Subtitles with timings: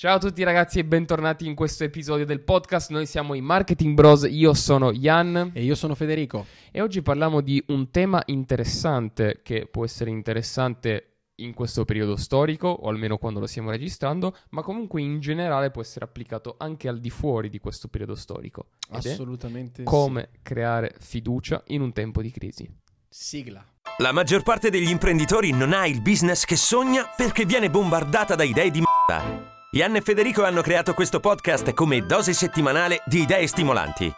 [0.00, 2.90] Ciao a tutti ragazzi e bentornati in questo episodio del podcast.
[2.90, 6.46] Noi siamo i Marketing Bros, io sono Jan e io sono Federico.
[6.72, 12.68] E oggi parliamo di un tema interessante che può essere interessante in questo periodo storico,
[12.68, 16.98] o almeno quando lo stiamo registrando, ma comunque in generale può essere applicato anche al
[16.98, 18.68] di fuori di questo periodo storico.
[18.92, 19.82] Assolutamente.
[19.82, 20.38] Come sì.
[20.40, 22.66] creare fiducia in un tempo di crisi.
[23.06, 23.62] Sigla.
[23.98, 28.44] La maggior parte degli imprenditori non ha il business che sogna perché viene bombardata da
[28.44, 29.58] idee di m***a.
[29.72, 34.12] Ian e Federico hanno creato questo podcast come dose settimanale di idee stimolanti.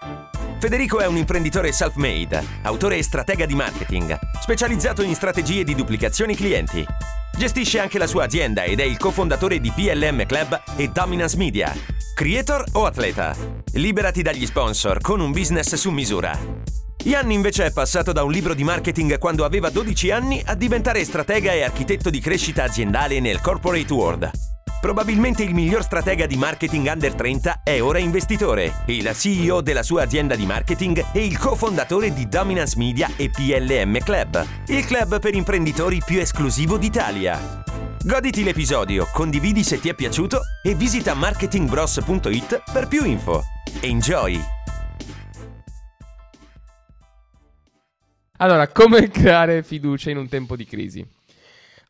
[0.58, 6.34] Federico è un imprenditore self-made, autore e stratega di marketing, specializzato in strategie di duplicazioni
[6.34, 6.82] clienti.
[7.36, 11.70] Gestisce anche la sua azienda ed è il cofondatore di PLM Club e Dominance Media.
[12.14, 13.36] Creator o atleta?
[13.74, 16.34] Liberati dagli sponsor con un business su misura.
[17.04, 21.04] Ian invece è passato da un libro di marketing quando aveva 12 anni a diventare
[21.04, 24.30] stratega e architetto di crescita aziendale nel corporate world.
[24.82, 30.02] Probabilmente il miglior stratega di marketing under 30 è ora investitore, il CEO della sua
[30.02, 35.36] azienda di marketing e il cofondatore di Dominance Media e PLM Club, il club per
[35.36, 37.62] imprenditori più esclusivo d'Italia.
[38.02, 43.44] Goditi l'episodio, condividi se ti è piaciuto e visita marketingbros.it per più info.
[43.82, 44.36] Enjoy!
[48.38, 51.06] Allora, come creare fiducia in un tempo di crisi?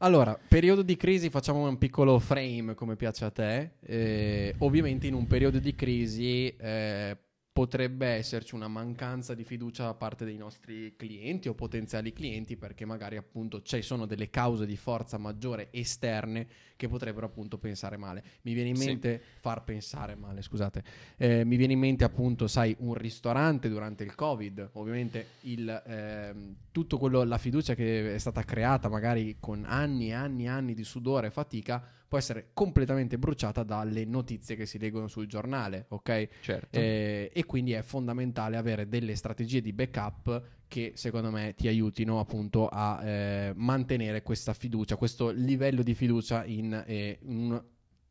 [0.05, 3.75] Allora, periodo di crisi, facciamo un piccolo frame come piace a te.
[3.87, 7.17] Eh, ovviamente in un periodo di crisi eh,
[7.53, 12.87] potrebbe esserci una mancanza di fiducia da parte dei nostri clienti o potenziali clienti perché
[12.87, 18.25] magari appunto ci sono delle cause di forza maggiore esterne che potrebbero appunto pensare male.
[18.43, 19.41] Mi viene in mente sì.
[19.41, 20.83] far pensare male, scusate.
[21.19, 26.35] Eh, mi viene in mente appunto, sai, un ristorante durante il Covid, ovviamente il, eh,
[26.73, 30.75] tutto quello, la fiducia che è stata creata magari con anni e anni e anni
[30.75, 35.87] di sudore e fatica può essere completamente bruciata dalle notizie che si leggono sul giornale,
[35.89, 36.29] ok?
[36.43, 36.79] Certo.
[36.79, 42.21] Eh, e quindi è fondamentale avere delle strategie di backup che secondo me ti aiutino
[42.21, 47.65] appunto a eh, mantenere questa fiducia, questo livello di fiducia in, eh, in, un,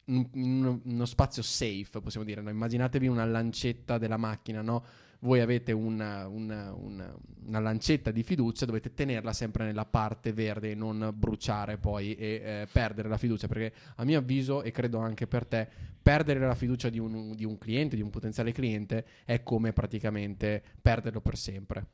[0.06, 2.42] in uno spazio safe, possiamo dire.
[2.42, 2.50] No?
[2.50, 4.84] Immaginatevi una lancetta della macchina, no?
[5.22, 10.72] voi avete una, una, una, una, lancetta di fiducia, dovete tenerla sempre nella parte verde
[10.72, 14.98] e non bruciare poi e eh, perdere la fiducia, perché a mio avviso, e credo
[14.98, 15.68] anche per te,
[16.02, 20.62] perdere la fiducia di un, di un cliente, di un potenziale cliente, è come praticamente
[20.82, 21.86] perderlo per sempre.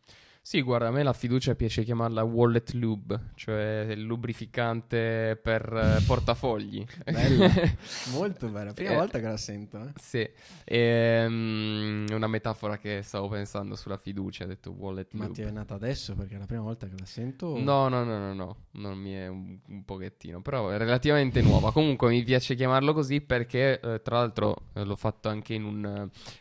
[0.48, 5.62] Sì, guarda, a me la fiducia piace chiamarla wallet lube, cioè il lubrificante per
[6.00, 6.86] eh, portafogli.
[7.04, 7.52] Bella,
[8.16, 9.78] molto bella, prima eh, volta che la sento.
[9.78, 9.92] Eh.
[10.00, 10.26] Sì,
[10.64, 15.42] è um, una metafora che stavo pensando sulla fiducia, ho detto wallet Ma lube.
[15.42, 17.60] Ma ti è nata adesso perché è la prima volta che la sento?
[17.60, 21.74] No, no, no, no, no, non mi è un, un pochettino, però è relativamente nuova.
[21.74, 25.82] Comunque mi piace chiamarlo così perché, eh, tra l'altro, eh, l'ho fatto anche in un...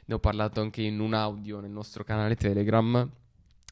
[0.05, 3.11] ne ho parlato anche in un audio nel nostro canale Telegram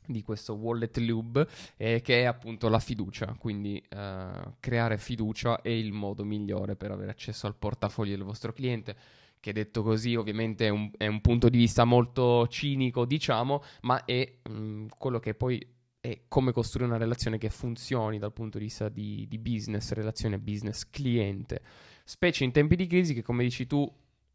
[0.07, 3.35] di questo wallet loop eh, che è appunto la fiducia.
[3.39, 8.53] Quindi eh, creare fiducia è il modo migliore per avere accesso al portafoglio del vostro
[8.53, 8.97] cliente
[9.45, 14.03] che detto così ovviamente è un, è un punto di vista molto cinico diciamo ma
[14.07, 15.63] è mh, mm, quello che poi
[16.01, 20.39] è come costruire una relazione che funzioni dal punto di vista di, di business relazione
[20.39, 21.61] business cliente
[22.05, 23.87] specie in tempi di crisi che come dici tu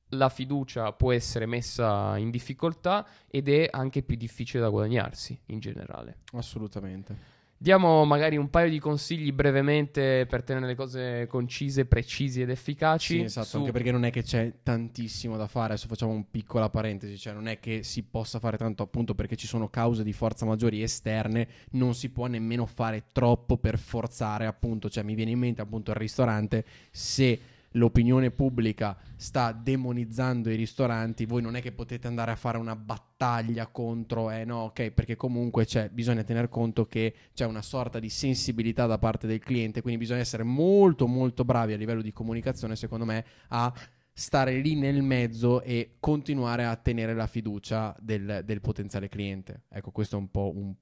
[0.09, 5.59] la fiducia può essere messa in difficoltà ed è anche più difficile da guadagnarsi in
[5.59, 6.19] generale.
[6.33, 7.37] Assolutamente.
[7.61, 13.17] Diamo magari un paio di consigli brevemente per tenere le cose concise, precisi ed efficaci.
[13.17, 13.57] Sì, esatto, su...
[13.57, 15.73] anche perché non è che c'è tantissimo da fare.
[15.73, 19.35] Adesso facciamo un piccola parentesi, cioè non è che si possa fare tanto appunto perché
[19.35, 24.45] ci sono cause di forza maggiori esterne, non si può nemmeno fare troppo per forzare
[24.45, 27.39] appunto, cioè mi viene in mente appunto il ristorante se
[27.72, 32.75] l'opinione pubblica sta demonizzando i ristoranti, voi non è che potete andare a fare una
[32.75, 38.00] battaglia contro, eh no, ok, perché comunque c'è, bisogna tener conto che c'è una sorta
[38.00, 42.12] di sensibilità da parte del cliente, quindi bisogna essere molto molto bravi a livello di
[42.13, 43.74] comunicazione, secondo me, a
[44.12, 49.63] stare lì nel mezzo e continuare a tenere la fiducia del, del potenziale cliente.
[49.69, 50.74] Ecco, questo è un po' un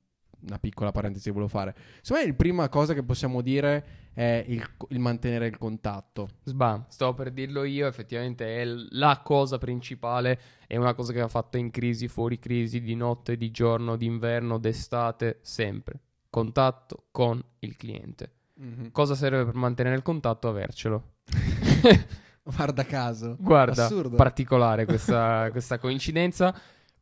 [0.46, 1.76] una piccola parentesi che volevo fare.
[2.02, 6.30] Secondo me la prima cosa che possiamo dire è il, il, mantenere il contatto.
[6.44, 11.28] Sbam, sto per dirlo io, effettivamente è la cosa principale, è una cosa che va
[11.28, 16.00] fatta in crisi, fuori crisi, di notte, di giorno, d'inverno, d'estate, sempre.
[16.30, 18.32] Contatto con il cliente.
[18.60, 18.88] Mm-hmm.
[18.92, 20.48] Cosa serve per mantenere il contatto?
[20.48, 21.14] Avercelo.
[22.42, 23.36] Guarda caso.
[23.40, 24.16] Guarda, Assurdo.
[24.16, 26.56] particolare questa, questa coincidenza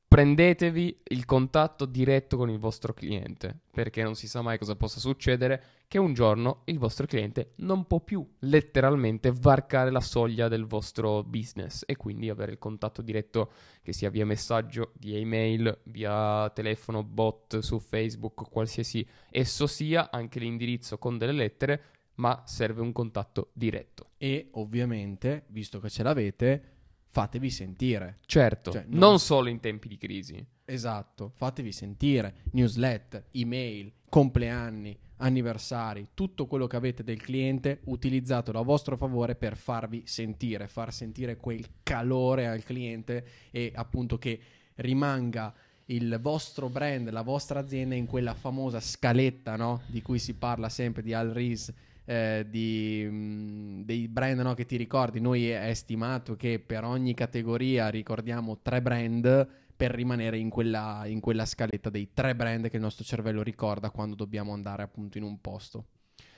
[0.07, 5.00] prendetevi il contatto diretto con il vostro cliente, perché non si sa mai cosa possa
[5.00, 10.66] succedere, che un giorno il vostro cliente non può più letteralmente varcare la soglia del
[10.66, 16.50] vostro business e quindi avere il contatto diretto che sia via messaggio, via email, via
[16.52, 21.84] telefono, bot su Facebook, qualsiasi esso sia, anche l'indirizzo con delle lettere,
[22.16, 24.12] ma serve un contatto diretto.
[24.18, 26.75] E ovviamente, visto che ce l'avete,
[27.16, 28.18] fatevi sentire.
[28.26, 29.00] Certo, Cioè, non...
[29.12, 30.46] non- solo in tempi di crisi.
[30.66, 32.42] Esatto, fatevi sentire.
[32.52, 39.56] Newsletter, email, compleanni, anniversari, tutto quello che avete del cliente, utilizzatelo a vostro favore per
[39.56, 44.38] farvi sentire, far sentire quel calore al cliente e appunto che
[44.76, 45.54] rimanga
[45.86, 49.84] il vostro brand, la vostra azienda in quella famosa scaletta, no?
[49.88, 51.72] Di cui si parla sempre di Al Rees,
[52.06, 55.19] eh, di, mh, dei brand no, che ti ricordi.
[55.19, 61.19] Noi è stimato che per ogni categoria ricordiamo tre brand per rimanere in quella, in
[61.19, 65.24] quella scaletta dei tre brand che il nostro cervello ricorda quando dobbiamo andare appunto in
[65.24, 65.88] un posto.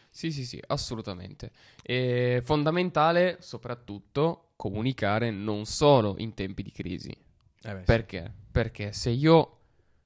[0.09, 1.51] Sì, sì, sì, assolutamente.
[1.81, 7.11] È fondamentale soprattutto comunicare non solo in tempi di crisi.
[7.11, 7.85] Eh beh, sì.
[7.85, 8.33] Perché?
[8.51, 9.51] Perché se io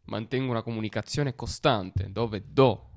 [0.05, 2.89] mantengo una comunicazione costante dove do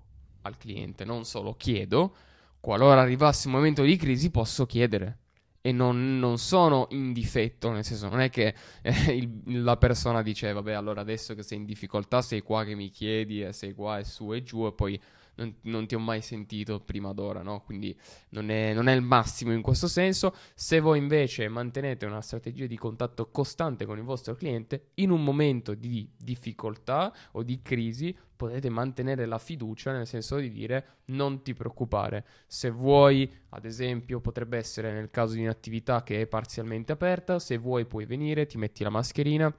[0.43, 2.17] al cliente, non solo chiedo,
[2.65, 5.19] qualora arrivasse un momento di crisi posso chiedere.
[5.61, 10.23] E non, non sono in difetto, nel senso non è che eh, il- la persona
[10.23, 13.75] dice vabbè allora adesso che sei in difficoltà sei qua che mi chiedi e sei
[13.75, 14.99] qua e su e giù e poi
[15.37, 17.63] non, non ti ho mai sentito prima d'ora, no?
[17.63, 17.97] Quindi
[18.31, 20.35] non è, non è il massimo in questo senso.
[20.55, 25.23] Se voi invece mantenete una strategia di contatto costante con il vostro cliente, in un
[25.23, 31.43] momento di difficoltà o di crisi potete mantenere la fiducia nel senso di dire non
[31.43, 32.27] ti preoccupare.
[32.47, 37.57] Se vuoi, ad esempio, potrebbe essere nel caso di un'attività che è parzialmente aperta, se
[37.57, 39.55] vuoi puoi venire, ti metti la mascherina.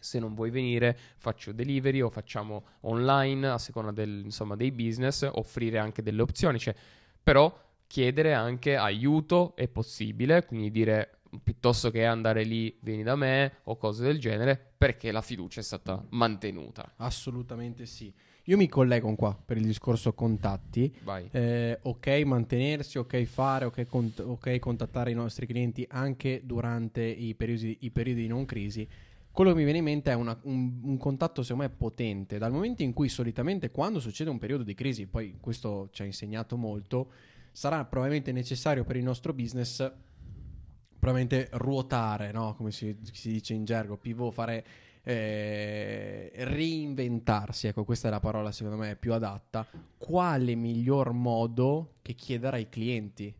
[0.00, 5.28] Se non vuoi venire, faccio delivery o facciamo online a seconda del- insomma, dei business,
[5.32, 6.58] offrire anche delle opzioni.
[6.58, 6.74] Cioè,
[7.22, 13.56] però chiedere anche aiuto è possibile, quindi dire piuttosto che andare lì, vieni da me
[13.64, 16.92] o cose del genere, perché la fiducia è stata mantenuta.
[16.96, 18.12] Assolutamente sì.
[18.44, 20.90] Io mi collego qua per il discorso contatti.
[21.02, 21.28] Vai.
[21.32, 27.34] Eh, ok mantenersi, ok fare, ok, cont- ok contattare i nostri clienti anche durante i
[27.34, 28.88] periodi, i periodi di non crisi.
[29.38, 32.50] Quello che mi viene in mente è una- un, un contatto secondo me potente, dal
[32.50, 36.56] momento in cui solitamente quando succede un periodo di crisi, poi questo ci ha insegnato
[36.56, 37.12] molto,
[37.52, 39.92] sarà probabilmente necessario per il nostro business
[40.98, 42.56] probabilmente ruotare, no?
[42.56, 44.64] come si, si dice in gergo, pivot, fare
[45.04, 49.64] eh, reinventarsi, ecco questa è la parola secondo me più adatta,
[49.98, 53.32] quale miglior modo che chiedere ai clienti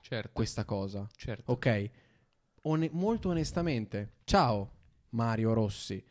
[0.00, 1.10] Certo, questa cosa?
[1.16, 1.50] certo.
[1.50, 1.90] Ok,
[2.62, 4.74] One- molto onestamente, ciao
[5.16, 6.02] Mario Rossi.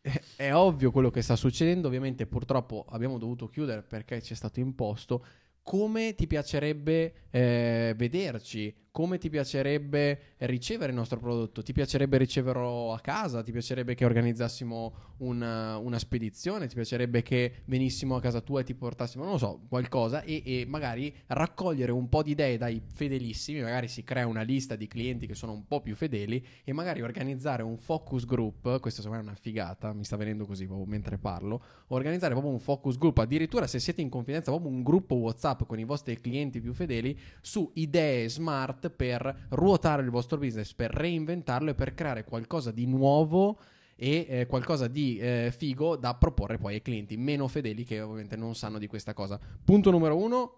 [0.00, 4.36] È, è ovvio quello che sta succedendo, ovviamente purtroppo abbiamo dovuto chiudere perché ci è
[4.36, 5.24] stato imposto.
[5.62, 8.74] Come ti piacerebbe eh, vederci?
[8.98, 11.62] Come ti piacerebbe ricevere il nostro prodotto?
[11.62, 13.44] Ti piacerebbe riceverlo a casa?
[13.44, 16.66] Ti piacerebbe che organizzassimo una, una spedizione?
[16.66, 20.42] Ti piacerebbe che venissimo a casa tua e ti portassimo, non lo so, qualcosa e,
[20.44, 24.88] e magari raccogliere un po' di idee dai fedelissimi, magari si crea una lista di
[24.88, 29.22] clienti che sono un po' più fedeli e magari organizzare un focus group, questa secondo
[29.22, 32.98] me è una figata, mi sta venendo così proprio mentre parlo, organizzare proprio un focus
[32.98, 36.72] group, addirittura se siete in confidenza, proprio un gruppo WhatsApp con i vostri clienti più
[36.72, 42.70] fedeli su idee smart per ruotare il vostro business, per reinventarlo e per creare qualcosa
[42.70, 43.58] di nuovo
[44.00, 48.36] e eh, qualcosa di eh, figo da proporre poi ai clienti meno fedeli che ovviamente
[48.36, 49.38] non sanno di questa cosa.
[49.64, 50.52] Punto numero uno.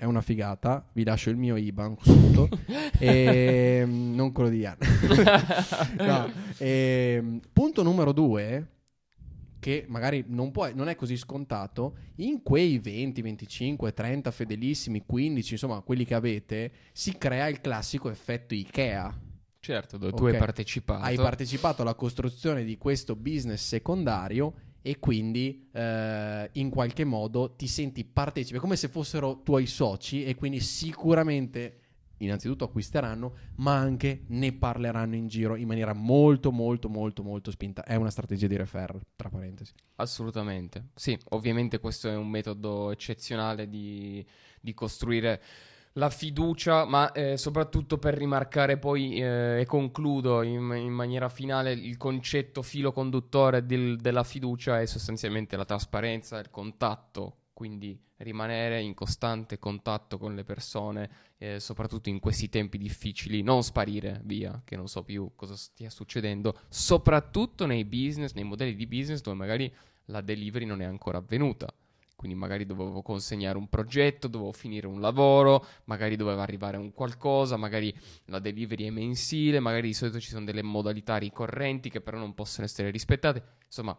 [0.00, 2.48] È una figata, vi lascio il mio IBAN punto,
[2.98, 4.78] e, non quello di Ian.
[5.98, 8.66] No, ehm, punto numero due,
[9.60, 15.52] che magari non, può- non è così scontato, in quei 20, 25, 30 fedelissimi, 15,
[15.52, 19.20] insomma quelli che avete, si crea il classico effetto IKEA.
[19.60, 20.32] Certo, dove tu Ok.
[20.32, 21.04] hai partecipato.
[21.04, 27.66] Hai partecipato alla costruzione di questo business secondario e quindi eh, in qualche modo ti
[27.66, 31.79] senti partecipe, come se fossero tuoi soci e quindi sicuramente
[32.20, 37.84] innanzitutto acquisteranno, ma anche ne parleranno in giro in maniera molto molto molto molto spinta.
[37.84, 39.72] È una strategia di referral, tra parentesi.
[39.96, 40.88] Assolutamente.
[40.94, 44.24] Sì, ovviamente questo è un metodo eccezionale di,
[44.60, 45.42] di costruire
[45.94, 51.72] la fiducia, ma eh, soprattutto per rimarcare poi, eh, e concludo in, in maniera finale,
[51.72, 58.80] il concetto filo conduttore del- della fiducia è sostanzialmente la trasparenza, il contatto quindi rimanere
[58.80, 64.62] in costante contatto con le persone, eh, soprattutto in questi tempi difficili, non sparire via,
[64.64, 69.36] che non so più cosa stia succedendo, soprattutto nei business, nei modelli di business dove
[69.36, 69.70] magari
[70.06, 71.70] la delivery non è ancora avvenuta.
[72.16, 77.58] Quindi magari dovevo consegnare un progetto, dovevo finire un lavoro, magari doveva arrivare un qualcosa,
[77.58, 77.94] magari
[78.26, 82.32] la delivery è mensile, magari di solito ci sono delle modalità ricorrenti che però non
[82.32, 83.58] possono essere rispettate.
[83.66, 83.94] Insomma,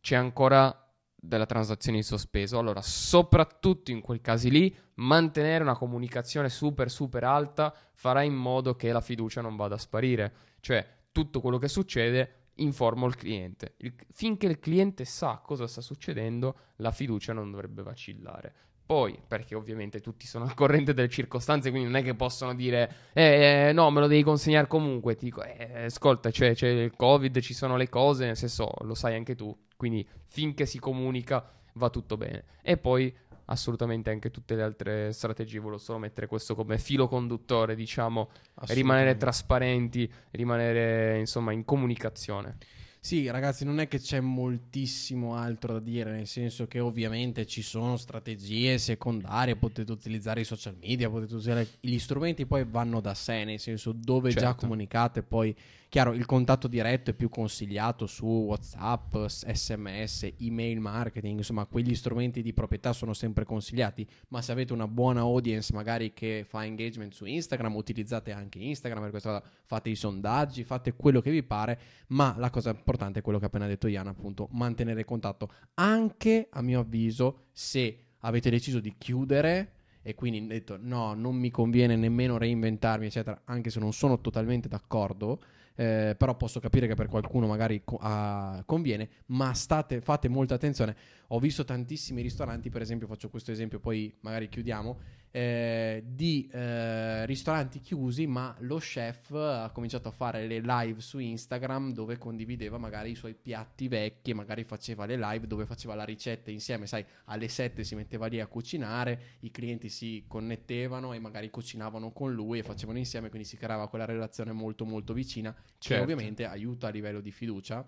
[0.00, 0.83] c'è ancora
[1.26, 2.58] della transazione in sospeso.
[2.58, 8.76] Allora, soprattutto in quei casi lì, mantenere una comunicazione super super alta farà in modo
[8.76, 10.32] che la fiducia non vada a sparire.
[10.60, 13.74] Cioè, tutto quello che succede informo il cliente.
[13.78, 18.54] Il, finché il cliente sa cosa sta succedendo, la fiducia non dovrebbe vacillare.
[18.86, 23.10] Poi, perché ovviamente tutti sono al corrente delle circostanze, quindi non è che possono dire,
[23.14, 25.14] eh, eh no, me lo devi consegnare comunque.
[25.14, 28.94] Ti dico, eh, ascolta, c'è, c'è il Covid, ci sono le cose, nel senso, lo
[28.94, 29.56] sai anche tu.
[29.84, 32.44] Quindi, finché si comunica, va tutto bene.
[32.62, 33.14] E poi,
[33.44, 38.30] assolutamente, anche tutte le altre strategie, volevo solo mettere questo come filo conduttore, diciamo,
[38.68, 42.56] rimanere trasparenti, rimanere, insomma, in comunicazione.
[42.98, 47.60] Sì, ragazzi, non è che c'è moltissimo altro da dire, nel senso che ovviamente ci
[47.60, 53.12] sono strategie secondarie, potete utilizzare i social media, potete usare gli strumenti, poi vanno da
[53.12, 54.46] sé, nel senso dove certo.
[54.46, 55.54] già comunicate, poi
[55.94, 62.42] Chiaro, il contatto diretto è più consigliato su WhatsApp, SMS, email marketing, insomma, quegli strumenti
[62.42, 67.12] di proprietà sono sempre consigliati, ma se avete una buona audience magari che fa engagement
[67.12, 71.44] su Instagram, utilizzate anche Instagram per questa cosa, fate i sondaggi, fate quello che vi
[71.44, 75.48] pare, ma la cosa importante è quello che ha appena detto Ian, appunto, mantenere contatto,
[75.74, 81.52] anche a mio avviso se avete deciso di chiudere e quindi detto no, non mi
[81.52, 85.40] conviene nemmeno reinventarmi, eccetera, anche se non sono totalmente d'accordo,
[85.76, 90.54] eh, però posso capire che per qualcuno magari co- ah, conviene, ma state, fate molta
[90.54, 90.96] attenzione.
[91.28, 94.98] Ho visto tantissimi ristoranti, per esempio, faccio questo esempio, poi magari chiudiamo,
[95.36, 101.18] eh, di eh, ristoranti chiusi, ma lo chef ha cominciato a fare le live su
[101.18, 106.04] Instagram dove condivideva magari i suoi piatti vecchi, magari faceva le live dove faceva la
[106.04, 111.18] ricetta insieme, sai, alle 7 si metteva lì a cucinare, i clienti si connettevano e
[111.18, 115.52] magari cucinavano con lui e facevano insieme, quindi si creava quella relazione molto molto vicina
[115.78, 115.94] certo.
[115.94, 117.86] che ovviamente aiuta a livello di fiducia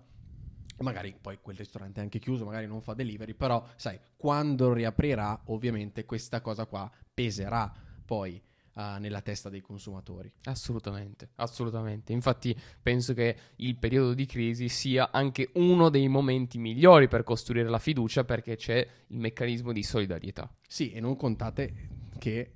[0.79, 5.41] magari poi quel ristorante è anche chiuso, magari non fa delivery, però sai, quando riaprirà
[5.45, 7.71] ovviamente questa cosa qua peserà
[8.05, 8.41] poi
[8.73, 10.31] uh, nella testa dei consumatori.
[10.43, 12.13] Assolutamente, assolutamente.
[12.13, 17.69] Infatti penso che il periodo di crisi sia anche uno dei momenti migliori per costruire
[17.69, 20.49] la fiducia perché c'è il meccanismo di solidarietà.
[20.67, 22.53] Sì, e non contate che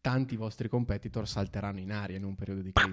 [0.00, 2.90] tanti vostri competitor salteranno in aria in un periodo di crisi.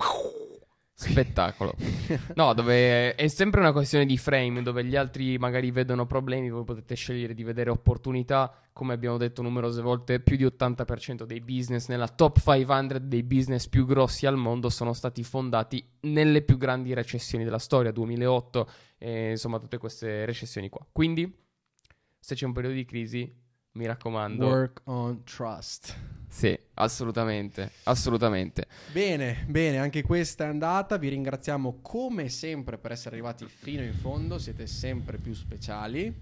[0.99, 1.75] Spettacolo.
[2.33, 6.63] No, dove è sempre una questione di frame, dove gli altri magari vedono problemi, voi
[6.63, 8.51] potete scegliere di vedere opportunità.
[8.73, 13.67] Come abbiamo detto numerose volte, più di 80% dei business nella top 500 dei business
[13.67, 19.29] più grossi al mondo sono stati fondati nelle più grandi recessioni della storia, 2008 e
[19.31, 20.83] insomma tutte queste recessioni qua.
[20.91, 21.31] Quindi,
[22.19, 23.31] se c'è un periodo di crisi,
[23.77, 24.45] mi raccomando.
[24.45, 25.95] Work on trust.
[26.27, 28.67] Sì, assolutamente, assolutamente.
[28.91, 30.97] Bene, bene, anche questa è andata.
[30.97, 36.13] Vi ringraziamo come sempre per essere arrivati fino in fondo, siete sempre più speciali.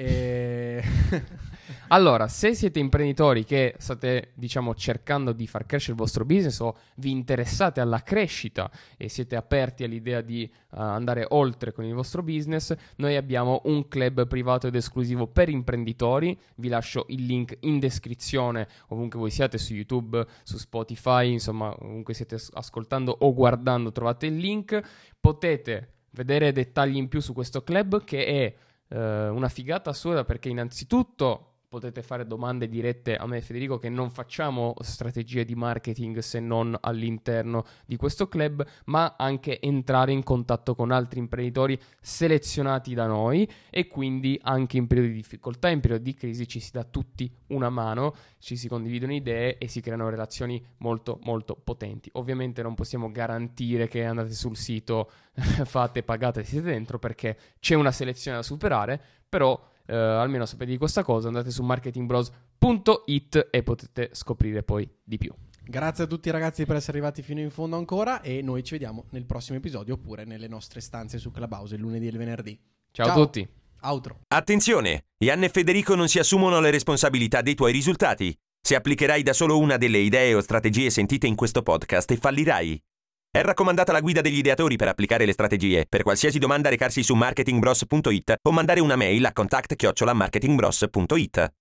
[0.00, 0.80] E...
[1.88, 6.76] allora, se siete imprenditori che state, diciamo, cercando di far crescere il vostro business o
[6.96, 12.22] vi interessate alla crescita e siete aperti all'idea di uh, andare oltre con il vostro
[12.22, 16.38] business, noi abbiamo un club privato ed esclusivo per imprenditori.
[16.54, 22.14] Vi lascio il link in descrizione, ovunque voi siate su YouTube, su Spotify, insomma, ovunque
[22.14, 24.80] siete ascoltando o guardando, trovate il link.
[25.18, 28.54] Potete vedere dettagli in più su questo club che è
[28.88, 33.90] eh, una figata assurda perché innanzitutto potete fare domande dirette a me e Federico che
[33.90, 40.22] non facciamo strategie di marketing se non all'interno di questo club, ma anche entrare in
[40.22, 45.80] contatto con altri imprenditori selezionati da noi e quindi anche in periodi di difficoltà, in
[45.80, 49.82] periodi di crisi ci si dà tutti una mano, ci si condividono idee e si
[49.82, 52.08] creano relazioni molto molto potenti.
[52.14, 55.10] Ovviamente non possiamo garantire che andate sul sito,
[55.64, 58.98] fate, pagate siete dentro perché c'è una selezione da superare,
[59.28, 65.16] però eh, almeno sapete di questa cosa, andate su marketingbros.it e potete scoprire poi di
[65.16, 65.32] più.
[65.64, 69.04] Grazie a tutti ragazzi per essere arrivati fino in fondo ancora e noi ci vediamo
[69.10, 72.58] nel prossimo episodio oppure nelle nostre stanze su Clubhouse il lunedì e il venerdì.
[72.90, 73.14] Ciao, Ciao.
[73.14, 73.48] a tutti.
[73.82, 74.20] Outro.
[74.28, 78.36] Attenzione, Ian e Federico non si assumono le responsabilità dei tuoi risultati.
[78.60, 82.82] Se applicherai da solo una delle idee o strategie sentite in questo podcast, fallirai.
[83.30, 85.84] È raccomandata la guida degli ideatori per applicare le strategie.
[85.86, 91.52] Per qualsiasi domanda recarsi su marketingbros.it o mandare una mail a contact-marketingbros.it.